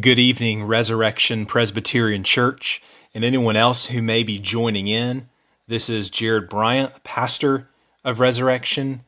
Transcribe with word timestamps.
Good 0.00 0.18
evening, 0.18 0.64
Resurrection 0.64 1.46
Presbyterian 1.46 2.22
Church, 2.22 2.82
and 3.14 3.24
anyone 3.24 3.56
else 3.56 3.86
who 3.86 4.02
may 4.02 4.24
be 4.24 4.38
joining 4.38 4.88
in. 4.88 5.30
This 5.68 5.88
is 5.88 6.10
Jared 6.10 6.50
Bryant, 6.50 7.02
pastor 7.02 7.70
of 8.04 8.20
Resurrection. 8.20 9.04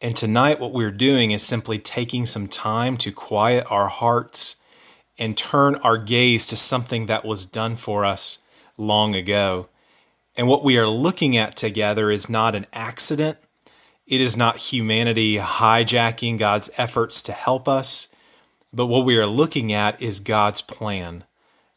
And 0.00 0.16
tonight, 0.16 0.58
what 0.58 0.72
we're 0.72 0.90
doing 0.90 1.30
is 1.30 1.44
simply 1.44 1.78
taking 1.78 2.26
some 2.26 2.48
time 2.48 2.96
to 2.96 3.12
quiet 3.12 3.70
our 3.70 3.86
hearts 3.86 4.56
and 5.16 5.38
turn 5.38 5.76
our 5.76 5.96
gaze 5.96 6.48
to 6.48 6.56
something 6.56 7.06
that 7.06 7.24
was 7.24 7.46
done 7.46 7.76
for 7.76 8.04
us 8.04 8.40
long 8.76 9.14
ago. 9.14 9.68
And 10.36 10.48
what 10.48 10.64
we 10.64 10.76
are 10.76 10.88
looking 10.88 11.36
at 11.36 11.54
together 11.54 12.10
is 12.10 12.28
not 12.28 12.56
an 12.56 12.66
accident, 12.72 13.38
it 14.08 14.20
is 14.20 14.36
not 14.36 14.56
humanity 14.56 15.36
hijacking 15.36 16.36
God's 16.36 16.68
efforts 16.76 17.22
to 17.22 17.32
help 17.32 17.68
us. 17.68 18.08
But 18.72 18.86
what 18.86 19.04
we 19.04 19.16
are 19.16 19.26
looking 19.26 19.72
at 19.72 20.00
is 20.00 20.20
God's 20.20 20.60
plan, 20.60 21.24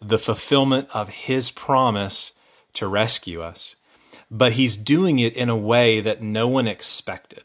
the 0.02 0.20
fulfillment 0.20 0.90
of 0.94 1.10
His 1.10 1.52
promise 1.52 2.34
to 2.74 2.88
rescue 2.88 3.42
us. 3.42 3.76
But 4.30 4.54
He's 4.54 4.76
doing 4.76 5.20
it 5.20 5.36
in 5.36 5.50
a 5.50 5.58
way 5.58 6.02
that 6.02 6.22
no 6.22 6.48
one 6.48 6.68
expected. 6.68 7.44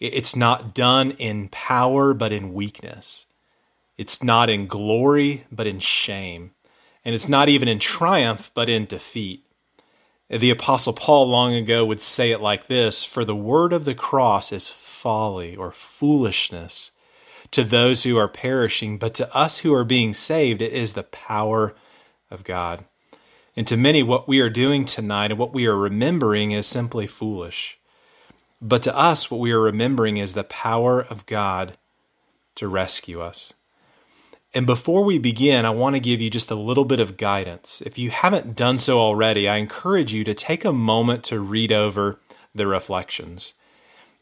It's 0.00 0.34
not 0.34 0.74
done 0.74 1.12
in 1.12 1.48
power, 1.48 2.12
but 2.12 2.32
in 2.32 2.52
weakness. 2.52 3.26
It's 3.96 4.22
not 4.22 4.50
in 4.50 4.66
glory, 4.66 5.44
but 5.52 5.66
in 5.66 5.78
shame. 5.78 6.50
And 7.04 7.14
it's 7.14 7.28
not 7.28 7.48
even 7.48 7.68
in 7.68 7.78
triumph, 7.78 8.50
but 8.52 8.68
in 8.68 8.86
defeat. 8.86 9.46
The 10.28 10.50
Apostle 10.50 10.94
Paul 10.94 11.28
long 11.28 11.54
ago 11.54 11.84
would 11.84 12.00
say 12.00 12.30
it 12.30 12.40
like 12.40 12.66
this 12.66 13.04
For 13.04 13.24
the 13.24 13.36
word 13.36 13.72
of 13.72 13.84
the 13.84 13.94
cross 13.94 14.50
is 14.50 14.68
folly 14.68 15.54
or 15.54 15.70
foolishness 15.70 16.92
to 17.52 17.62
those 17.62 18.02
who 18.02 18.16
are 18.16 18.28
perishing, 18.28 18.98
but 18.98 19.14
to 19.14 19.34
us 19.34 19.58
who 19.58 19.72
are 19.72 19.84
being 19.84 20.12
saved, 20.14 20.60
it 20.60 20.72
is 20.72 20.94
the 20.94 21.02
power 21.04 21.74
of 22.30 22.44
God. 22.44 22.84
And 23.54 23.66
to 23.66 23.76
many, 23.76 24.02
what 24.02 24.26
we 24.26 24.40
are 24.40 24.50
doing 24.50 24.84
tonight 24.84 25.30
and 25.30 25.38
what 25.38 25.52
we 25.52 25.66
are 25.66 25.76
remembering 25.76 26.50
is 26.50 26.66
simply 26.66 27.06
foolish. 27.06 27.78
But 28.60 28.82
to 28.84 28.96
us, 28.96 29.30
what 29.30 29.40
we 29.40 29.52
are 29.52 29.60
remembering 29.60 30.16
is 30.16 30.34
the 30.34 30.44
power 30.44 31.00
of 31.00 31.26
God 31.26 31.76
to 32.54 32.68
rescue 32.68 33.20
us. 33.20 33.52
And 34.54 34.66
before 34.66 35.04
we 35.04 35.18
begin, 35.18 35.64
I 35.64 35.70
want 35.70 35.96
to 35.96 36.00
give 36.00 36.20
you 36.20 36.30
just 36.30 36.50
a 36.50 36.54
little 36.54 36.84
bit 36.84 37.00
of 37.00 37.16
guidance. 37.16 37.82
If 37.84 37.98
you 37.98 38.10
haven't 38.10 38.54
done 38.56 38.78
so 38.78 38.98
already, 38.98 39.48
I 39.48 39.56
encourage 39.56 40.12
you 40.12 40.24
to 40.24 40.34
take 40.34 40.64
a 40.64 40.72
moment 40.72 41.24
to 41.24 41.40
read 41.40 41.72
over 41.72 42.18
the 42.54 42.66
reflections. 42.66 43.54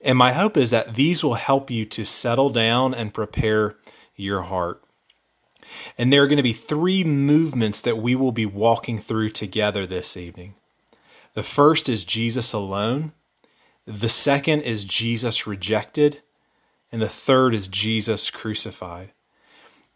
And 0.03 0.17
my 0.17 0.33
hope 0.33 0.57
is 0.57 0.71
that 0.71 0.95
these 0.95 1.23
will 1.23 1.35
help 1.35 1.71
you 1.71 1.85
to 1.87 2.05
settle 2.05 2.51
down 2.51 2.95
and 2.95 3.13
prepare 3.13 3.77
your 4.17 4.43
heart. 4.43 4.83
And 5.99 6.13
there 6.13 6.23
are 6.23 6.27
going 6.27 6.39
to 6.39 6.43
be 6.43 6.53
three 6.53 7.05
movements 7.05 7.81
that 7.83 7.99
we 7.99 8.15
will 8.15 8.33
be 8.33 8.47
walking 8.47 8.99
through 8.99 9.31
together 9.31 9.87
this 9.87 10.17
evening. 10.17 10.55
The 11.35 11.43
first 11.43 11.89
is 11.89 12.05
Jesus 12.05 12.53
alone, 12.53 13.13
the 13.87 14.09
second 14.09 14.63
is 14.63 14.85
Jesus 14.85 15.47
rejected, 15.47 16.23
and 16.93 17.01
the 17.01 17.09
third 17.09 17.55
is 17.55 17.69
Jesus 17.69 18.31
crucified. 18.31 19.13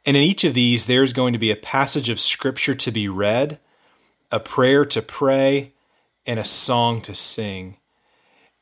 And 0.06 0.16
in 0.16 0.22
each 0.22 0.44
of 0.44 0.54
these, 0.54 0.86
there's 0.86 1.12
going 1.12 1.32
to 1.32 1.38
be 1.38 1.50
a 1.50 1.56
passage 1.56 2.08
of 2.08 2.20
Scripture 2.20 2.74
to 2.74 2.90
be 2.90 3.08
read, 3.08 3.58
a 4.30 4.38
prayer 4.38 4.84
to 4.84 5.02
pray, 5.02 5.72
and 6.26 6.38
a 6.38 6.44
song 6.44 7.00
to 7.02 7.14
sing. 7.14 7.78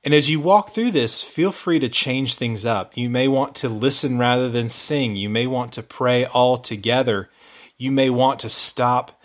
And 0.05 0.13
as 0.13 0.29
you 0.29 0.41
walk 0.41 0.71
through 0.71 0.91
this, 0.91 1.23
feel 1.23 1.53
free 1.53 1.79
to 1.79 1.89
change 1.89 2.35
things 2.35 2.65
up. 2.65 2.97
You 2.97 3.09
may 3.09 3.29
want 3.29 3.55
to 3.57 3.69
listen 3.69 4.19
rather 4.19 4.49
than 4.49 4.69
sing. 4.69 5.15
You 5.15 5.29
may 5.29 5.47
want 5.47 5.73
to 5.75 5.83
pray 5.83 6.25
all 6.25 6.59
together. 6.59 7.31
You 7.79 7.93
may 7.93 8.11
want 8.11 8.41
to 8.41 8.49
stop 8.49 9.21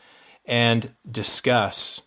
and 0.45 0.93
discuss. 1.09 2.01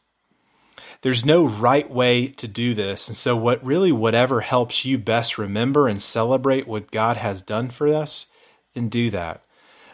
There's 1.02 1.24
no 1.24 1.46
right 1.46 1.90
way 1.90 2.28
to 2.28 2.46
do 2.46 2.74
this. 2.74 3.08
And 3.08 3.16
so, 3.16 3.34
what 3.34 3.64
really, 3.64 3.90
whatever 3.90 4.42
helps 4.42 4.84
you 4.84 4.98
best 4.98 5.38
remember 5.38 5.88
and 5.88 6.00
celebrate 6.00 6.68
what 6.68 6.90
God 6.90 7.16
has 7.16 7.40
done 7.40 7.70
for 7.70 7.88
us, 7.88 8.26
then 8.74 8.88
do 8.88 9.10
that. 9.10 9.42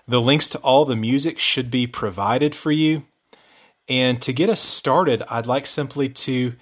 The 0.08 0.20
links 0.20 0.48
to 0.50 0.58
all 0.58 0.84
the 0.84 0.96
music 0.96 1.38
should 1.38 1.70
be 1.70 1.86
provided 1.86 2.54
for 2.54 2.72
you. 2.72 3.04
And 3.88 4.20
to 4.22 4.32
get 4.32 4.50
us 4.50 4.60
started, 4.60 5.22
I'd 5.30 5.46
like 5.46 5.66
simply 5.66 6.08
to 6.08 6.54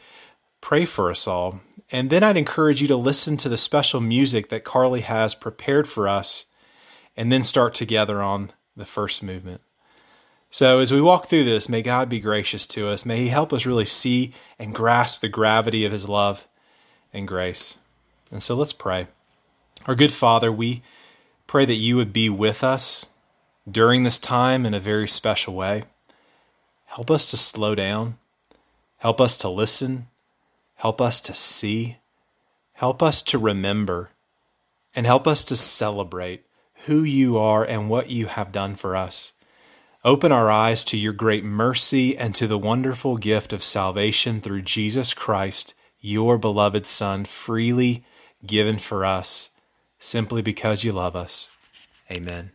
pray 0.60 0.84
for 0.84 1.10
us 1.10 1.26
all. 1.26 1.60
And 1.92 2.10
then 2.10 2.22
I'd 2.22 2.36
encourage 2.36 2.80
you 2.80 2.88
to 2.88 2.96
listen 2.96 3.36
to 3.38 3.48
the 3.48 3.58
special 3.58 4.00
music 4.00 4.48
that 4.48 4.64
Carly 4.64 5.02
has 5.02 5.34
prepared 5.34 5.86
for 5.86 6.08
us, 6.08 6.46
and 7.16 7.30
then 7.30 7.42
start 7.42 7.74
together 7.74 8.22
on 8.22 8.50
the 8.76 8.86
first 8.86 9.22
movement. 9.22 9.60
So, 10.50 10.78
as 10.78 10.92
we 10.92 11.00
walk 11.00 11.26
through 11.26 11.44
this, 11.44 11.68
may 11.68 11.82
God 11.82 12.08
be 12.08 12.20
gracious 12.20 12.66
to 12.68 12.88
us. 12.88 13.04
May 13.04 13.18
He 13.18 13.28
help 13.28 13.52
us 13.52 13.66
really 13.66 13.84
see 13.84 14.32
and 14.58 14.74
grasp 14.74 15.20
the 15.20 15.28
gravity 15.28 15.84
of 15.84 15.92
His 15.92 16.08
love 16.08 16.46
and 17.12 17.26
grace. 17.28 17.78
And 18.30 18.42
so, 18.42 18.54
let's 18.54 18.72
pray. 18.72 19.08
Our 19.86 19.94
good 19.94 20.12
Father, 20.12 20.50
we 20.50 20.82
pray 21.46 21.64
that 21.64 21.74
you 21.74 21.96
would 21.96 22.12
be 22.12 22.28
with 22.28 22.64
us 22.64 23.10
during 23.70 24.02
this 24.02 24.18
time 24.18 24.64
in 24.64 24.74
a 24.74 24.80
very 24.80 25.08
special 25.08 25.54
way. 25.54 25.84
Help 26.86 27.10
us 27.10 27.30
to 27.30 27.36
slow 27.36 27.74
down, 27.74 28.18
help 28.98 29.20
us 29.20 29.36
to 29.38 29.48
listen 29.48 30.06
Help 30.84 31.00
us 31.00 31.22
to 31.22 31.32
see, 31.32 31.96
help 32.74 33.02
us 33.02 33.22
to 33.22 33.38
remember, 33.38 34.10
and 34.94 35.06
help 35.06 35.26
us 35.26 35.42
to 35.44 35.56
celebrate 35.56 36.44
who 36.84 37.02
you 37.02 37.38
are 37.38 37.64
and 37.64 37.88
what 37.88 38.10
you 38.10 38.26
have 38.26 38.52
done 38.52 38.74
for 38.74 38.94
us. 38.94 39.32
Open 40.04 40.30
our 40.30 40.50
eyes 40.50 40.84
to 40.84 40.98
your 40.98 41.14
great 41.14 41.42
mercy 41.42 42.14
and 42.14 42.34
to 42.34 42.46
the 42.46 42.58
wonderful 42.58 43.16
gift 43.16 43.54
of 43.54 43.64
salvation 43.64 44.42
through 44.42 44.60
Jesus 44.60 45.14
Christ, 45.14 45.72
your 46.00 46.36
beloved 46.36 46.84
Son, 46.84 47.24
freely 47.24 48.04
given 48.44 48.76
for 48.76 49.06
us, 49.06 49.52
simply 49.98 50.42
because 50.42 50.84
you 50.84 50.92
love 50.92 51.16
us. 51.16 51.50
Amen. 52.12 52.50